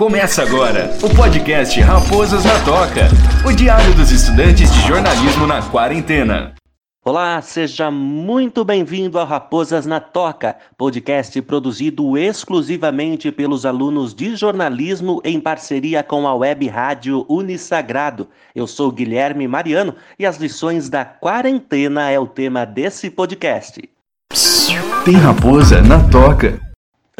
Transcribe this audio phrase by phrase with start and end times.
[0.00, 3.10] Começa agora o podcast Raposas na Toca,
[3.46, 6.54] o diário dos estudantes de jornalismo na quarentena.
[7.04, 15.20] Olá, seja muito bem-vindo ao Raposas na Toca, podcast produzido exclusivamente pelos alunos de jornalismo
[15.22, 18.26] em parceria com a web rádio Unisagrado.
[18.54, 23.86] Eu sou Guilherme Mariano e as lições da quarentena é o tema desse podcast.
[25.04, 26.69] Tem raposa na toca.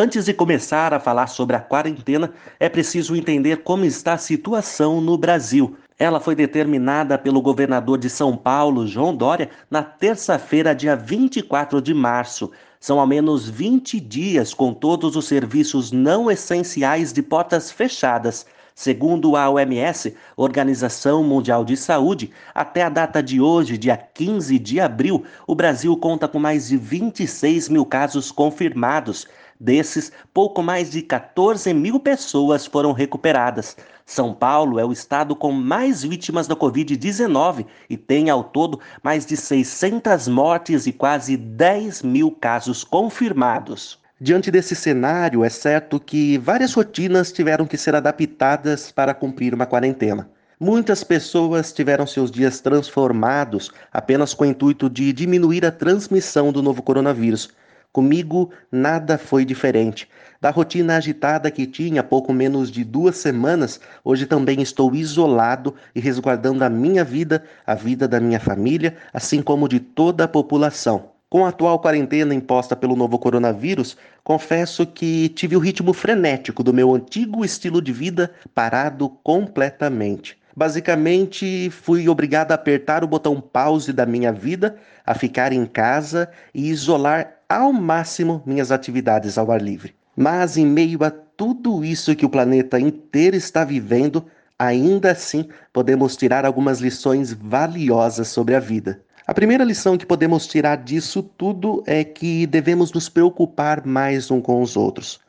[0.00, 5.00] Antes de começar a falar sobre a quarentena, é preciso entender como está a situação
[5.00, 5.76] no Brasil.
[5.98, 11.92] Ela foi determinada pelo governador de São Paulo, João Dória, na terça-feira, dia 24 de
[11.92, 12.52] março.
[12.78, 18.46] São ao menos 20 dias com todos os serviços não essenciais de portas fechadas.
[18.76, 24.78] Segundo a OMS, Organização Mundial de Saúde, até a data de hoje, dia 15 de
[24.78, 29.26] abril, o Brasil conta com mais de 26 mil casos confirmados.
[29.60, 33.76] Desses, pouco mais de 14 mil pessoas foram recuperadas.
[34.06, 39.26] São Paulo é o estado com mais vítimas da Covid-19 e tem ao todo mais
[39.26, 43.98] de 600 mortes e quase 10 mil casos confirmados.
[44.20, 49.66] Diante desse cenário, é certo que várias rotinas tiveram que ser adaptadas para cumprir uma
[49.66, 50.28] quarentena.
[50.58, 56.62] Muitas pessoas tiveram seus dias transformados apenas com o intuito de diminuir a transmissão do
[56.62, 57.50] novo coronavírus.
[57.92, 60.08] Comigo nada foi diferente.
[60.40, 66.00] Da rotina agitada que tinha pouco menos de duas semanas, hoje também estou isolado e
[66.00, 71.10] resguardando a minha vida, a vida da minha família, assim como de toda a população.
[71.30, 76.72] Com a atual quarentena imposta pelo novo coronavírus, confesso que tive o ritmo frenético do
[76.72, 80.38] meu antigo estilo de vida parado completamente.
[80.56, 86.30] Basicamente, fui obrigado a apertar o botão pause da minha vida, a ficar em casa
[86.54, 89.94] e isolar ao máximo minhas atividades ao ar livre.
[90.14, 94.24] Mas em meio a tudo isso que o planeta inteiro está vivendo,
[94.58, 99.00] ainda assim podemos tirar algumas lições valiosas sobre a vida.
[99.26, 104.40] A primeira lição que podemos tirar disso tudo é que devemos nos preocupar mais um
[104.40, 105.20] com os outros.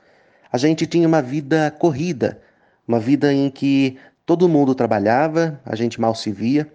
[0.52, 2.42] A gente tinha uma vida corrida,
[2.88, 6.72] uma vida em que todo mundo trabalhava, a gente mal se via,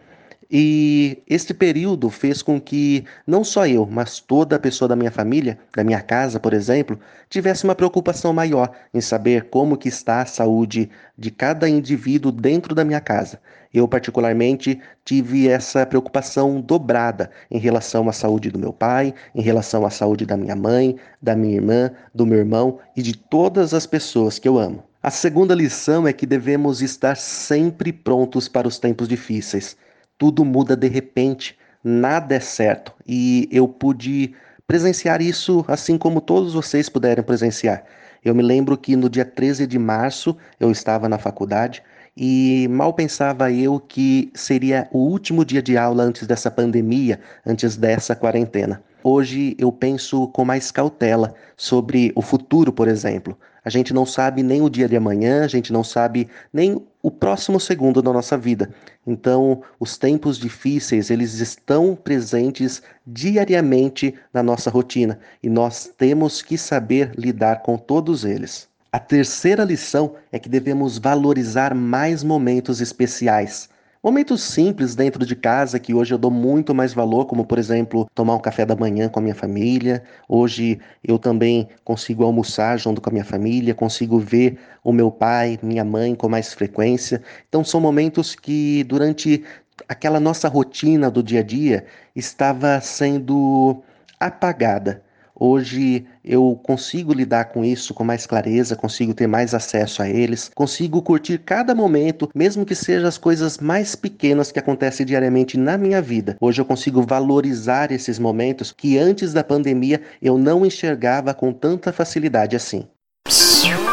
[0.51, 5.11] e este período fez com que não só eu, mas toda a pessoa da minha
[5.11, 10.23] família, da minha casa, por exemplo, tivesse uma preocupação maior em saber como que está
[10.23, 13.41] a saúde de cada indivíduo dentro da minha casa.
[13.73, 19.85] Eu particularmente tive essa preocupação dobrada em relação à saúde do meu pai, em relação
[19.85, 23.87] à saúde da minha mãe, da minha irmã, do meu irmão e de todas as
[23.87, 24.83] pessoas que eu amo.
[25.03, 29.77] A segunda lição é que devemos estar sempre prontos para os tempos difíceis
[30.19, 32.93] tudo muda de repente, nada é certo.
[33.07, 34.35] E eu pude
[34.67, 37.85] presenciar isso assim como todos vocês puderam presenciar.
[38.25, 41.83] Eu me lembro que no dia 13 de março eu estava na faculdade
[42.17, 47.77] e mal pensava eu que seria o último dia de aula antes dessa pandemia, antes
[47.77, 48.83] dessa quarentena.
[49.03, 53.37] Hoje eu penso com mais cautela sobre o futuro, por exemplo.
[53.65, 57.11] A gente não sabe nem o dia de amanhã, a gente não sabe nem o
[57.11, 58.71] próximo segundo da nossa vida.
[59.07, 66.57] Então, os tempos difíceis, eles estão presentes diariamente na nossa rotina e nós temos que
[66.57, 68.69] saber lidar com todos eles.
[68.95, 73.69] A terceira lição é que devemos valorizar mais momentos especiais.
[74.01, 78.09] Momentos simples dentro de casa que hoje eu dou muito mais valor, como por exemplo,
[78.15, 80.05] tomar um café da manhã com a minha família.
[80.29, 85.59] Hoje eu também consigo almoçar junto com a minha família, consigo ver o meu pai,
[85.61, 87.21] minha mãe com mais frequência.
[87.49, 89.43] Então são momentos que durante
[89.89, 91.85] aquela nossa rotina do dia a dia
[92.15, 93.83] estava sendo
[94.21, 95.03] apagada.
[95.39, 100.49] Hoje eu consigo lidar com isso com mais clareza, consigo ter mais acesso a eles,
[100.55, 105.77] consigo curtir cada momento, mesmo que sejam as coisas mais pequenas que acontecem diariamente na
[105.77, 106.37] minha vida.
[106.41, 111.93] Hoje eu consigo valorizar esses momentos que antes da pandemia eu não enxergava com tanta
[111.93, 112.87] facilidade assim.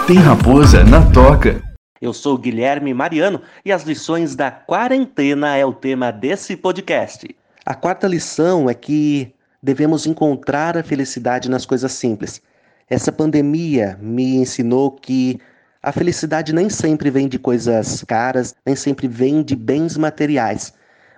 [0.05, 1.61] Tem raposa na toca.
[1.99, 7.27] Eu sou Guilherme Mariano e as lições da quarentena é o tema desse podcast.
[7.65, 12.41] A quarta lição é que devemos encontrar a felicidade nas coisas simples.
[12.89, 15.39] Essa pandemia me ensinou que
[15.81, 20.73] a felicidade nem sempre vem de coisas caras, nem sempre vem de bens materiais,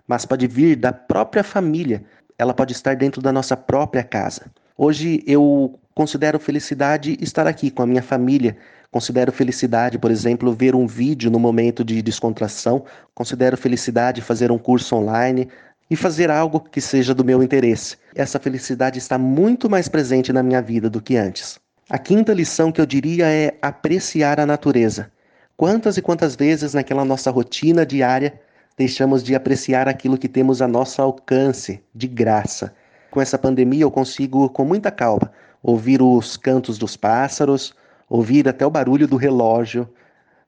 [0.07, 2.03] mas pode vir da própria família,
[2.37, 4.45] ela pode estar dentro da nossa própria casa.
[4.77, 8.57] Hoje eu considero felicidade estar aqui com a minha família.
[8.91, 12.85] Considero felicidade, por exemplo, ver um vídeo no momento de descontração.
[13.13, 15.47] Considero felicidade fazer um curso online,
[15.93, 17.97] e fazer algo que seja do meu interesse.
[18.15, 21.59] Essa felicidade está muito mais presente na minha vida do que antes.
[21.87, 25.11] A quinta lição que eu diria é apreciar a natureza.
[25.55, 28.33] Quantas e quantas vezes naquela nossa rotina diária
[28.75, 32.73] deixamos de apreciar aquilo que temos a nosso alcance, de graça?
[33.11, 35.31] Com essa pandemia eu consigo, com muita calma,
[35.61, 37.71] ouvir os cantos dos pássaros,
[38.09, 39.87] ouvir até o barulho do relógio,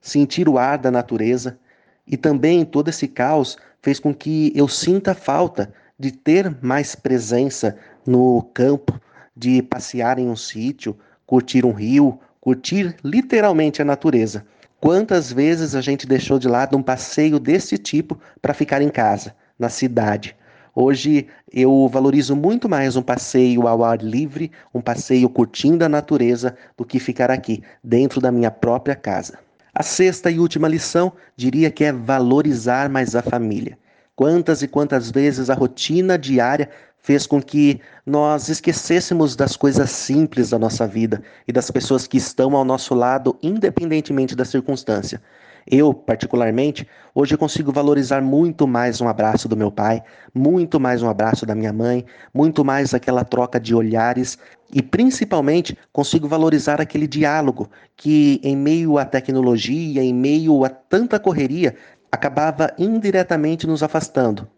[0.00, 1.56] sentir o ar da natureza.
[2.04, 7.76] E também todo esse caos fez com que eu sinta falta de ter mais presença
[8.06, 9.00] no campo,
[9.34, 10.96] de passear em um sítio,
[11.26, 14.44] curtir um rio, curtir literalmente a natureza.
[14.80, 19.34] Quantas vezes a gente deixou de lado um passeio desse tipo para ficar em casa,
[19.58, 20.36] na cidade?
[20.74, 26.54] Hoje eu valorizo muito mais um passeio ao ar livre, um passeio curtindo a natureza,
[26.76, 29.38] do que ficar aqui, dentro da minha própria casa.
[29.78, 33.78] A sexta e última lição diria que é valorizar mais a família.
[34.14, 36.70] Quantas e quantas vezes a rotina diária
[37.02, 42.16] fez com que nós esquecêssemos das coisas simples da nossa vida e das pessoas que
[42.16, 45.20] estão ao nosso lado, independentemente da circunstância.
[45.68, 50.00] Eu, particularmente, hoje consigo valorizar muito mais um abraço do meu pai,
[50.32, 54.38] muito mais um abraço da minha mãe, muito mais aquela troca de olhares
[54.72, 61.18] e, principalmente, consigo valorizar aquele diálogo que, em meio à tecnologia, em meio a tanta
[61.18, 61.74] correria,
[62.12, 64.48] acabava indiretamente nos afastando.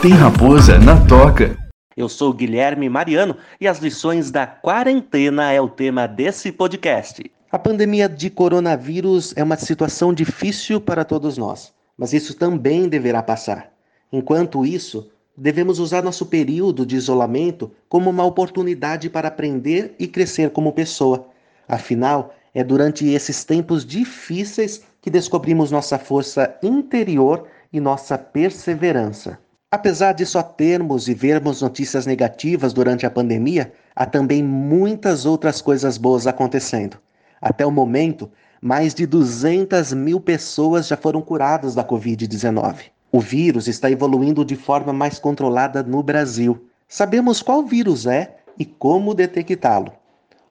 [0.00, 1.58] Tem raposa na toca.
[1.94, 7.22] Eu sou Guilherme Mariano e as lições da quarentena é o tema desse podcast.
[7.52, 13.24] A pandemia de coronavírus é uma situação difícil para todos nós, mas isso também deverá
[13.24, 13.72] passar.
[14.12, 20.50] Enquanto isso, devemos usar nosso período de isolamento como uma oportunidade para aprender e crescer
[20.50, 21.26] como pessoa.
[21.66, 29.40] Afinal, é durante esses tempos difíceis que descobrimos nossa força interior e nossa perseverança.
[29.72, 35.60] Apesar de só termos e vermos notícias negativas durante a pandemia, há também muitas outras
[35.60, 36.96] coisas boas acontecendo.
[37.40, 42.90] Até o momento, mais de 200 mil pessoas já foram curadas da Covid-19.
[43.10, 46.66] O vírus está evoluindo de forma mais controlada no Brasil.
[46.86, 49.92] Sabemos qual vírus é e como detectá-lo.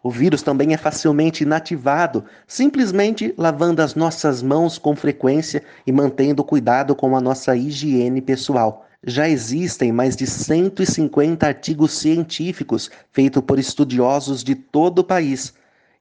[0.02, 6.44] O vírus também é facilmente inativado, simplesmente lavando as nossas mãos com frequência e mantendo
[6.44, 8.88] cuidado com a nossa higiene pessoal.
[9.06, 15.54] Já existem mais de 150 artigos científicos feitos por estudiosos de todo o país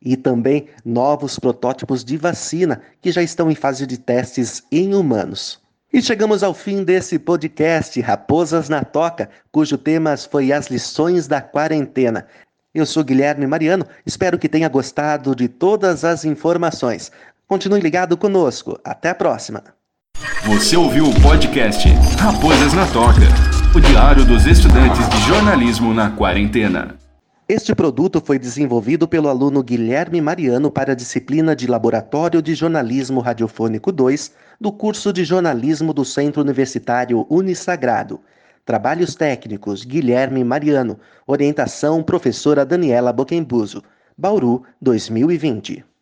[0.03, 5.61] e também novos protótipos de vacina que já estão em fase de testes em humanos.
[5.93, 11.41] E chegamos ao fim desse podcast Raposas na Toca, cujo tema foi as lições da
[11.41, 12.27] quarentena.
[12.75, 17.11] Eu sou Guilherme Mariano, espero que tenha gostado de todas as informações.
[17.47, 18.79] Continue ligado conosco.
[18.85, 19.65] Até a próxima.
[20.44, 23.23] Você ouviu o podcast Raposas na Toca,
[23.75, 27.07] o diário dos estudantes de jornalismo na quarentena.
[27.50, 33.21] Este produto foi desenvolvido pelo aluno Guilherme Mariano para a disciplina de Laboratório de Jornalismo
[33.21, 38.21] Radiofônico 2 do curso de jornalismo do Centro Universitário Unisagrado.
[38.67, 41.00] Trabalhos técnicos Guilherme Mariano.
[41.27, 43.83] Orientação professora Daniela Boquembuso.
[44.15, 45.89] Bauru 2020.